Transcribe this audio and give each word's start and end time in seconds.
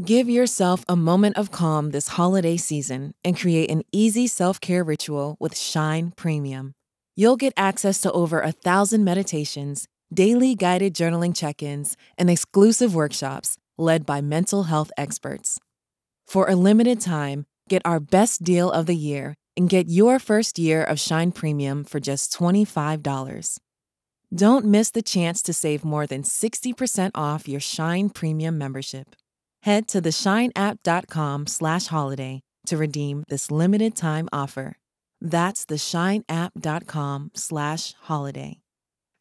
Give 0.00 0.30
yourself 0.30 0.82
a 0.88 0.96
moment 0.96 1.36
of 1.36 1.50
calm 1.50 1.90
this 1.90 2.08
holiday 2.08 2.56
season 2.56 3.12
and 3.22 3.38
create 3.38 3.70
an 3.70 3.82
easy 3.92 4.26
self 4.28 4.58
care 4.58 4.82
ritual 4.82 5.36
with 5.38 5.54
Shine 5.54 6.14
Premium. 6.16 6.72
You'll 7.16 7.36
get 7.36 7.52
access 7.54 8.00
to 8.02 8.12
over 8.12 8.40
a 8.40 8.52
thousand 8.52 9.04
meditations, 9.04 9.88
daily 10.14 10.54
guided 10.54 10.94
journaling 10.94 11.36
check 11.36 11.62
ins, 11.62 11.98
and 12.16 12.30
exclusive 12.30 12.94
workshops 12.94 13.58
led 13.76 14.06
by 14.06 14.22
mental 14.22 14.62
health 14.62 14.90
experts. 14.96 15.58
For 16.26 16.48
a 16.48 16.56
limited 16.56 17.02
time, 17.02 17.44
get 17.68 17.82
our 17.84 18.00
best 18.00 18.42
deal 18.42 18.70
of 18.70 18.86
the 18.86 18.96
year 18.96 19.34
and 19.54 19.68
get 19.68 19.90
your 19.90 20.18
first 20.18 20.58
year 20.58 20.82
of 20.82 20.98
Shine 20.98 21.30
Premium 21.30 21.84
for 21.84 22.00
just 22.00 22.32
$25. 22.32 23.58
Don't 24.34 24.64
miss 24.64 24.90
the 24.92 25.02
chance 25.02 25.42
to 25.42 25.52
save 25.52 25.84
more 25.84 26.06
than 26.06 26.22
60% 26.22 27.10
off 27.14 27.46
your 27.46 27.60
Shine 27.60 28.08
Premium 28.08 28.56
membership. 28.56 29.14
Head 29.62 29.88
to 29.88 30.00
theshineapp.com 30.00 31.46
slash 31.46 31.86
holiday 31.88 32.40
to 32.66 32.76
redeem 32.76 33.24
this 33.28 33.50
limited 33.50 33.94
time 33.94 34.28
offer. 34.32 34.78
That's 35.20 35.66
theshineapp.com 35.66 37.32
slash 37.34 37.94
holiday. 38.02 38.60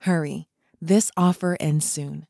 Hurry, 0.01 0.47
this 0.81 1.11
offer 1.17 1.57
ends 1.59 1.85
soon. 1.85 2.25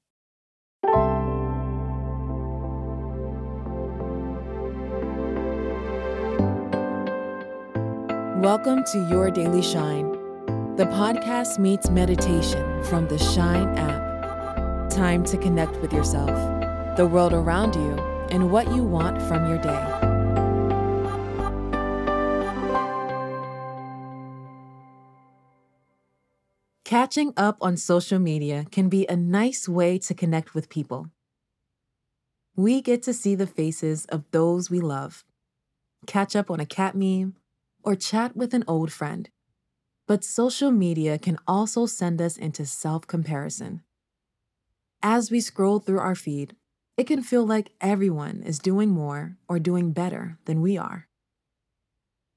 Welcome 8.42 8.86
to 8.86 9.08
Your 9.10 9.30
Daily 9.30 9.62
Shine. 9.62 10.14
The 10.78 10.86
podcast 10.86 11.60
meets 11.60 11.90
meditation 11.90 12.84
from 12.86 13.08
the 13.10 13.20
Shine 13.20 13.78
app. 13.78 14.90
Time 14.90 15.24
to 15.26 15.38
connect 15.38 15.76
with 15.82 15.92
yourself, 15.92 16.30
the 17.00 17.06
world 17.06 17.32
around 17.32 17.76
you, 17.76 17.94
and 18.30 18.52
what 18.52 18.76
you 18.76 18.84
want 18.84 19.22
from 19.22 19.48
your 19.48 19.58
day. 19.58 19.86
Catching 26.84 27.32
up 27.38 27.56
on 27.62 27.78
social 27.78 28.20
media 28.20 28.66
can 28.70 28.90
be 28.90 29.08
a 29.08 29.16
nice 29.16 29.70
way 29.70 29.98
to 30.00 30.14
connect 30.14 30.54
with 30.54 30.68
people. 30.68 31.08
We 32.58 32.82
get 32.82 33.02
to 33.04 33.14
see 33.14 33.34
the 33.34 33.48
faces 33.48 34.04
of 34.08 34.30
those 34.32 34.70
we 34.70 34.82
love, 34.82 35.24
catch 36.06 36.36
up 36.36 36.52
on 36.52 36.60
a 36.60 36.66
cat 36.66 36.96
meme, 36.96 37.38
or 37.82 37.96
chat 37.96 38.36
with 38.36 38.54
an 38.54 38.66
old 38.68 38.92
friend. 38.92 39.30
But 40.06 40.26
social 40.26 40.70
media 40.70 41.18
can 41.18 41.38
also 41.48 41.86
send 41.86 42.22
us 42.22 42.36
into 42.36 42.66
self 42.66 43.08
comparison. 43.08 43.84
As 45.02 45.32
we 45.32 45.40
scroll 45.40 45.80
through 45.80 46.00
our 46.00 46.16
feed, 46.16 46.58
it 47.00 47.08
can 47.08 47.24
feel 47.24 47.48
like 47.48 47.72
everyone 47.80 48.44
is 48.46 48.60
doing 48.60 48.90
more 48.90 49.38
or 49.48 49.58
doing 49.58 49.94
better 49.94 50.38
than 50.44 50.60
we 50.60 50.78
are. 50.78 51.08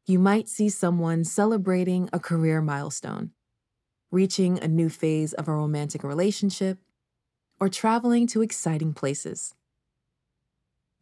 You 0.07 0.21
might 0.21 0.49
see 0.49 0.69
someone 0.69 1.25
celebrating 1.25 2.09
a 2.13 2.21
career 2.21 2.63
milestone, 2.63 3.33
reaching 4.13 4.61
a 4.61 4.69
new 4.69 4.89
phase 4.89 5.33
of 5.33 5.49
a 5.49 5.53
romantic 5.53 6.05
relationship, 6.05 6.79
or 7.59 7.69
traveling 7.69 8.29
to 8.29 8.41
exciting 8.41 8.93
places. 8.93 9.57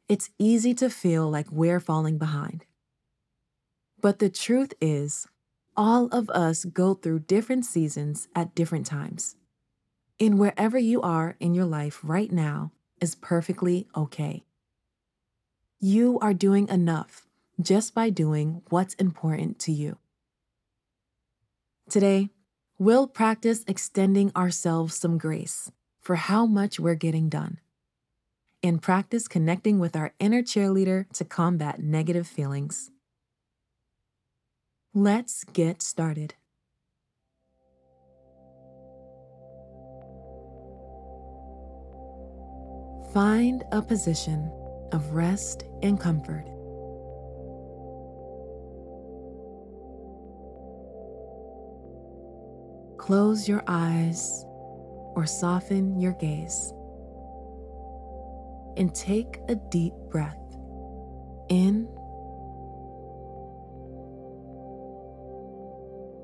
It's 0.08 0.31
easy 0.38 0.72
to 0.77 0.88
feel 0.88 1.28
like 1.28 1.53
we're 1.53 1.81
falling 1.81 2.16
behind. 2.16 2.64
But 4.00 4.20
the 4.20 4.31
truth 4.31 4.72
is, 4.81 5.27
all 5.77 6.06
of 6.12 6.31
us 6.31 6.64
go 6.64 6.94
through 6.94 7.28
different 7.28 7.66
seasons 7.66 8.27
at 8.34 8.55
different 8.55 8.86
times. 8.86 9.36
And 10.19 10.38
wherever 10.38 10.78
you 10.78 11.03
are 11.03 11.36
in 11.41 11.53
your 11.53 11.66
life 11.66 12.00
right 12.03 12.33
now 12.33 12.72
is 13.01 13.15
perfectly 13.15 13.87
okay. 13.97 14.45
You 15.81 16.19
are 16.20 16.34
doing 16.34 16.69
enough 16.69 17.27
just 17.61 17.95
by 17.95 18.11
doing 18.11 18.62
what's 18.69 18.95
important 18.95 19.59
to 19.61 19.73
you. 19.73 19.98
Today, 21.89 22.31
we'll 22.78 23.06
practice 23.06 23.65
extending 23.66 24.31
ourselves 24.37 24.94
some 24.94 25.19
grace 25.19 25.72
for 26.00 26.16
how 26.16 26.47
much 26.47 26.78
we're 26.78 26.94
getting 26.94 27.28
done 27.28 27.59
and 28.62 28.83
practice 28.83 29.27
connecting 29.28 29.78
with 29.78 29.97
our 29.97 30.12
inner 30.19 30.43
cheerleader 30.43 31.11
to 31.12 31.25
combat 31.25 31.82
negative 31.82 32.27
feelings. 32.27 32.91
Let's 34.93 35.44
get 35.44 35.82
started. 35.82 36.34
Find 43.12 43.65
a 43.72 43.82
position 43.82 44.53
of 44.93 45.10
rest 45.10 45.65
and 45.82 45.98
comfort. 45.98 46.44
Close 52.99 53.49
your 53.49 53.65
eyes 53.66 54.44
or 55.16 55.26
soften 55.26 55.99
your 56.00 56.12
gaze. 56.12 56.72
And 58.76 58.94
take 58.94 59.41
a 59.49 59.56
deep 59.56 59.94
breath 60.10 60.37
in 61.49 61.88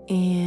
and 0.09 0.46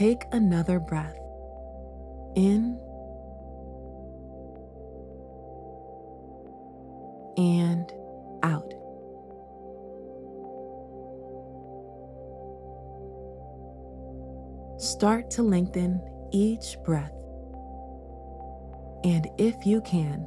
Take 0.00 0.24
another 0.32 0.80
breath 0.80 1.14
in 2.34 2.80
and 7.36 7.92
out. 8.42 8.72
Start 14.80 15.30
to 15.32 15.42
lengthen 15.42 16.00
each 16.32 16.78
breath. 16.82 17.12
And 19.04 19.28
if 19.36 19.66
you 19.66 19.82
can, 19.82 20.26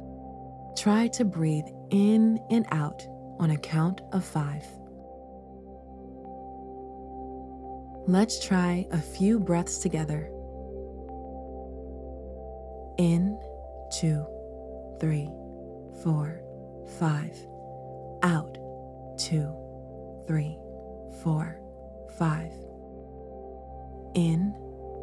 try 0.76 1.08
to 1.14 1.24
breathe 1.24 1.66
in 1.90 2.38
and 2.48 2.64
out 2.70 3.04
on 3.40 3.50
a 3.50 3.58
count 3.58 4.02
of 4.12 4.24
five. 4.24 4.64
Let's 8.06 8.38
try 8.38 8.86
a 8.90 9.00
few 9.00 9.40
breaths 9.40 9.78
together. 9.78 10.28
In, 12.98 13.40
two, 13.98 14.26
three, 15.00 15.30
four, 16.02 16.42
five. 16.98 17.34
Out, 18.22 18.58
two, 19.16 19.56
three, 20.26 20.58
four, 21.22 21.58
five. 22.18 22.52
In, 24.14 24.52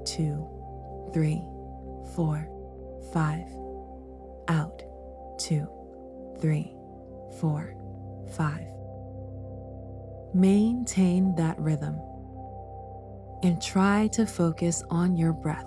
two, 0.06 0.48
three, 1.12 1.42
four, 2.14 2.48
five. 3.12 3.48
Out, 4.48 4.84
two, 5.40 5.68
three, 6.40 6.76
four, 7.40 7.74
five. 8.36 8.68
Maintain 10.36 11.34
that 11.36 11.58
rhythm 11.58 12.00
and 13.44 13.62
try 13.62 14.08
to 14.14 14.26
focus 14.26 14.84
on 14.90 15.16
your 15.16 15.34
breath. 15.34 15.66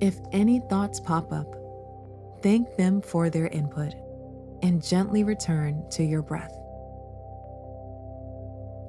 If 0.00 0.18
any 0.32 0.60
thoughts 0.60 1.00
pop 1.00 1.32
up, 1.32 1.46
thank 2.42 2.76
them 2.76 3.02
for 3.02 3.28
their 3.28 3.48
input 3.48 3.94
and 4.62 4.82
gently 4.82 5.24
return 5.24 5.84
to 5.90 6.04
your 6.04 6.22
breath. 6.22 6.54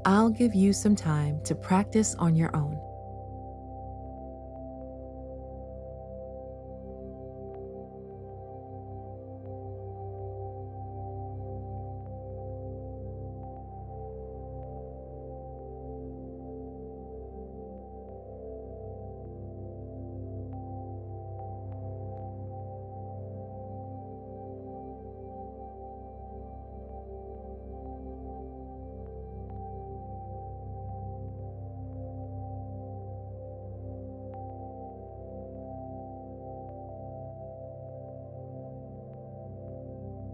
I'll 0.06 0.29
give 0.29 0.56
you 0.56 0.74
some 0.74 0.96
time 0.96 1.41
to 1.44 1.53
practice 1.53 2.16
on 2.16 2.35
your 2.35 2.56
own. 2.56 2.79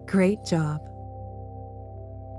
Great 0.08 0.46
job. 0.46 0.80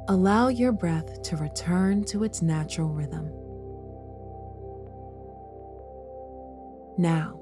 Allow 0.09 0.49
your 0.49 0.73
breath 0.73 1.21
to 1.25 1.37
return 1.37 2.03
to 2.05 2.25
its 2.25 2.41
natural 2.41 2.89
rhythm. 2.89 3.31
Now, 6.97 7.39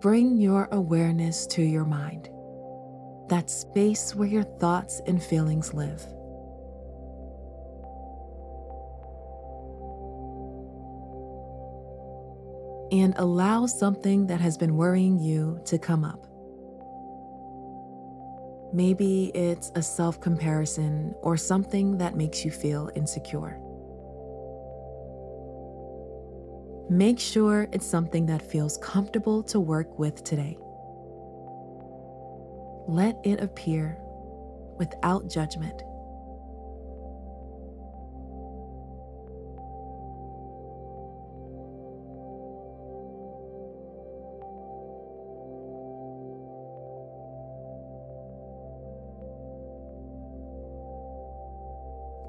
bring 0.00 0.36
your 0.36 0.68
awareness 0.70 1.44
to 1.48 1.62
your 1.62 1.84
mind, 1.84 2.28
that 3.30 3.50
space 3.50 4.14
where 4.14 4.28
your 4.28 4.44
thoughts 4.44 5.02
and 5.08 5.20
feelings 5.20 5.74
live. 5.74 6.06
And 12.92 13.12
allow 13.16 13.66
something 13.66 14.28
that 14.28 14.40
has 14.40 14.56
been 14.56 14.76
worrying 14.76 15.18
you 15.18 15.60
to 15.64 15.80
come 15.80 16.04
up. 16.04 16.27
Maybe 18.72 19.26
it's 19.34 19.72
a 19.74 19.82
self 19.82 20.20
comparison 20.20 21.14
or 21.22 21.36
something 21.36 21.98
that 21.98 22.16
makes 22.16 22.44
you 22.44 22.50
feel 22.50 22.90
insecure. 22.94 23.58
Make 26.90 27.18
sure 27.18 27.68
it's 27.72 27.86
something 27.86 28.26
that 28.26 28.42
feels 28.42 28.78
comfortable 28.78 29.42
to 29.44 29.60
work 29.60 29.98
with 29.98 30.24
today. 30.24 30.58
Let 32.86 33.18
it 33.24 33.40
appear 33.40 33.98
without 34.78 35.28
judgment. 35.28 35.82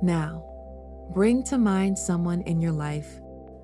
Now, 0.01 0.45
bring 1.13 1.43
to 1.43 1.57
mind 1.57 1.99
someone 1.99 2.41
in 2.41 2.61
your 2.61 2.71
life 2.71 3.19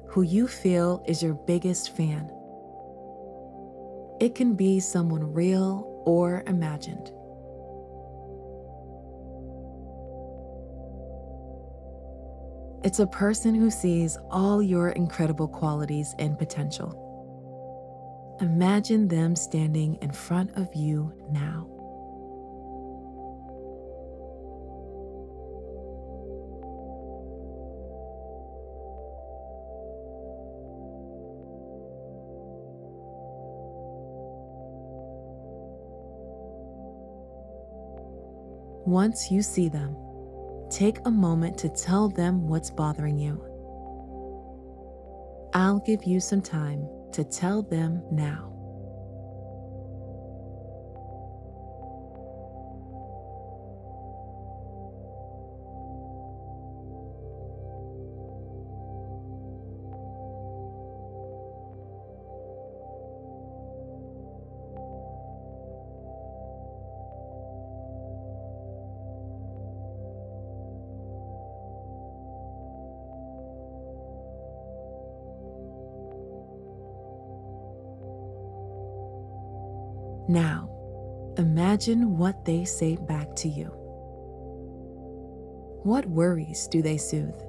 who 0.08 0.22
you 0.22 0.48
feel 0.48 1.04
is 1.08 1.22
your 1.22 1.34
biggest 1.34 1.96
fan. 1.96 2.32
It 4.20 4.36
can 4.36 4.56
be 4.56 4.80
someone 4.80 5.34
real 5.34 6.04
or 6.06 6.44
imagined. 6.48 7.12
It's 12.86 13.00
a 13.00 13.08
person 13.08 13.56
who 13.56 13.72
sees 13.72 14.18
all 14.30 14.62
your 14.62 14.90
incredible 14.90 15.48
qualities 15.48 16.14
and 16.20 16.38
potential. 16.38 17.02
Imagine 18.42 19.08
them 19.08 19.36
standing 19.36 19.96
in 20.02 20.12
front 20.12 20.52
of 20.56 20.74
you 20.76 21.12
now. 21.32 21.75
Once 38.86 39.32
you 39.32 39.42
see 39.42 39.68
them, 39.68 39.96
take 40.70 41.00
a 41.06 41.12
moment 41.12 41.58
to 41.58 41.68
tell 41.70 42.08
them 42.08 42.48
what's 42.48 42.70
bothering 42.70 43.18
you. 43.18 43.44
I'll 45.54 45.80
give 45.80 46.04
you 46.04 46.20
some 46.20 46.42
time 46.42 46.88
to 47.14 47.24
tell 47.24 47.64
them 47.64 48.04
now. 48.12 48.55
Now, 80.28 80.70
imagine 81.38 82.18
what 82.18 82.46
they 82.46 82.66
say 82.66 82.96
back 82.96 83.36
to 83.38 83.48
you. 83.48 83.66
What 85.84 86.08
worries 86.08 86.68
do 86.68 86.82
they 86.82 86.98
soothe? 86.98 87.40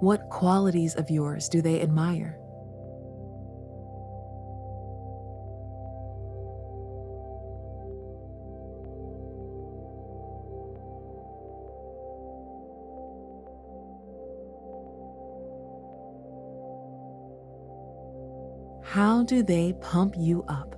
What 0.00 0.28
qualities 0.28 0.94
of 0.96 1.08
yours 1.10 1.48
do 1.48 1.62
they 1.62 1.80
admire? 1.80 2.38
How 18.94 19.24
do 19.24 19.42
they 19.42 19.72
pump 19.80 20.14
you 20.16 20.44
up? 20.46 20.73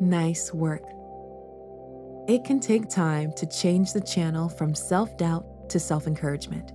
Nice 0.00 0.54
work. 0.54 0.84
It 2.28 2.44
can 2.44 2.60
take 2.60 2.88
time 2.88 3.32
to 3.32 3.46
change 3.46 3.92
the 3.92 4.00
channel 4.00 4.48
from 4.48 4.74
self 4.74 5.16
doubt 5.16 5.70
to 5.70 5.80
self 5.80 6.06
encouragement. 6.06 6.72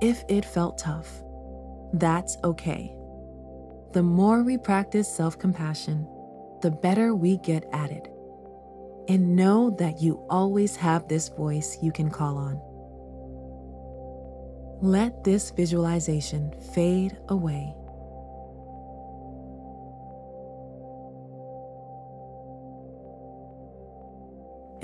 If 0.00 0.22
it 0.28 0.44
felt 0.44 0.78
tough, 0.78 1.22
that's 1.92 2.36
okay. 2.44 2.94
The 3.92 4.02
more 4.02 4.44
we 4.44 4.58
practice 4.58 5.12
self 5.12 5.38
compassion, 5.40 6.06
the 6.62 6.70
better 6.70 7.16
we 7.16 7.38
get 7.38 7.64
at 7.72 7.90
it. 7.90 8.06
And 9.08 9.34
know 9.34 9.70
that 9.78 10.00
you 10.00 10.24
always 10.30 10.76
have 10.76 11.08
this 11.08 11.30
voice 11.30 11.78
you 11.82 11.90
can 11.90 12.10
call 12.10 12.38
on. 12.38 12.60
Let 14.82 15.24
this 15.24 15.50
visualization 15.50 16.54
fade 16.74 17.18
away 17.28 17.74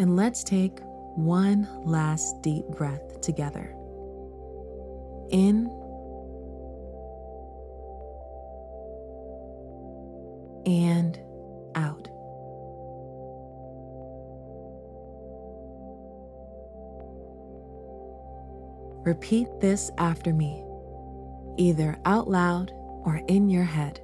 And 0.06 0.14
let's 0.14 0.44
take 0.44 0.78
one 1.16 1.66
last 1.84 2.40
deep 2.40 2.64
breath 2.68 3.20
together. 3.22 3.74
In 5.32 5.66
and 10.64 11.18
out. 11.74 12.06
Repeat 19.04 19.48
this 19.60 19.90
after 19.98 20.32
me, 20.32 20.64
either 21.58 21.98
out 22.04 22.30
loud 22.30 22.70
or 23.02 23.20
in 23.26 23.50
your 23.50 23.64
head. 23.64 23.98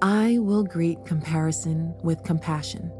I 0.00 0.38
will 0.38 0.64
greet 0.64 1.04
comparison 1.04 1.94
with 2.02 2.22
compassion. 2.24 2.90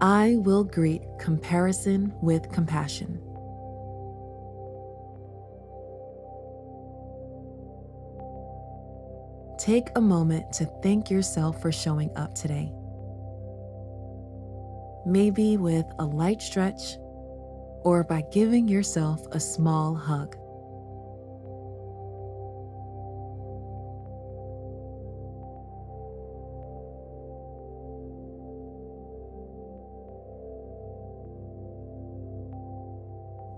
I 0.00 0.36
will 0.38 0.64
greet 0.64 1.02
comparison 1.18 2.12
with 2.20 2.50
compassion. 2.52 3.20
Take 9.58 9.88
a 9.96 10.00
moment 10.00 10.52
to 10.54 10.66
thank 10.82 11.10
yourself 11.10 11.60
for 11.60 11.72
showing 11.72 12.10
up 12.16 12.34
today. 12.34 12.72
maybe 15.06 15.56
with 15.56 15.86
a 16.00 16.04
light 16.04 16.42
stretch 16.42 16.98
or 17.84 18.02
by 18.02 18.22
giving 18.32 18.66
yourself 18.66 19.24
a 19.30 19.38
small 19.38 19.94
hug. 19.94 20.36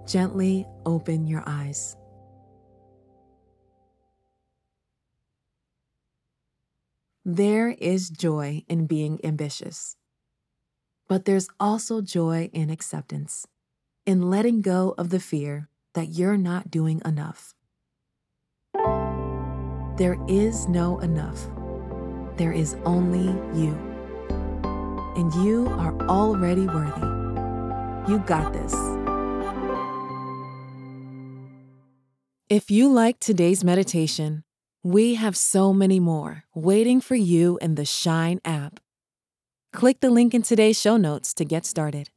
Gently 0.08 0.66
open 0.86 1.26
your 1.26 1.44
eyes. 1.46 1.94
There 7.26 7.76
is 7.78 8.08
joy 8.08 8.64
in 8.70 8.86
being 8.86 9.20
ambitious, 9.22 9.98
but 11.10 11.26
there's 11.26 11.46
also 11.60 12.00
joy 12.00 12.48
in 12.54 12.70
acceptance, 12.70 13.46
in 14.06 14.30
letting 14.30 14.62
go 14.62 14.94
of 14.96 15.10
the 15.10 15.20
fear 15.20 15.68
that 15.92 16.08
you're 16.08 16.38
not 16.38 16.70
doing 16.70 17.02
enough. 17.04 17.54
There 19.98 20.16
is 20.26 20.68
no 20.68 21.00
enough. 21.00 21.50
There 22.38 22.52
is 22.52 22.76
only 22.86 23.26
you. 23.60 23.74
And 25.16 25.34
you 25.44 25.68
are 25.72 25.94
already 26.08 26.64
worthy. 26.64 28.10
You 28.10 28.20
got 28.20 28.54
this. 28.54 28.97
If 32.50 32.70
you 32.70 32.88
like 32.88 33.20
today's 33.20 33.62
meditation, 33.62 34.42
we 34.82 35.16
have 35.16 35.36
so 35.36 35.74
many 35.74 36.00
more 36.00 36.44
waiting 36.54 36.98
for 36.98 37.14
you 37.14 37.58
in 37.60 37.74
the 37.74 37.84
Shine 37.84 38.40
app. 38.42 38.80
Click 39.74 40.00
the 40.00 40.08
link 40.08 40.32
in 40.32 40.40
today's 40.40 40.80
show 40.80 40.96
notes 40.96 41.34
to 41.34 41.44
get 41.44 41.66
started. 41.66 42.08